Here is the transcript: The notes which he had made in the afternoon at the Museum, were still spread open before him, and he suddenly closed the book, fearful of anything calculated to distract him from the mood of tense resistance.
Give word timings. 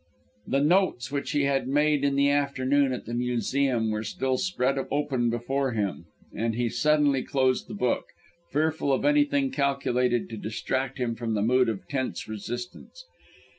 The 0.47 0.61
notes 0.61 1.11
which 1.11 1.29
he 1.29 1.43
had 1.43 1.67
made 1.67 2.03
in 2.03 2.15
the 2.15 2.31
afternoon 2.31 2.91
at 2.91 3.05
the 3.05 3.13
Museum, 3.13 3.91
were 3.91 4.01
still 4.03 4.35
spread 4.39 4.79
open 4.89 5.29
before 5.29 5.73
him, 5.73 6.05
and 6.33 6.55
he 6.55 6.69
suddenly 6.69 7.21
closed 7.21 7.67
the 7.67 7.75
book, 7.75 8.05
fearful 8.51 8.91
of 8.91 9.05
anything 9.05 9.51
calculated 9.51 10.27
to 10.31 10.37
distract 10.37 10.97
him 10.97 11.13
from 11.13 11.35
the 11.35 11.43
mood 11.43 11.69
of 11.69 11.87
tense 11.87 12.27
resistance. 12.27 13.05